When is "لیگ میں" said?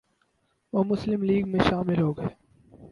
1.23-1.59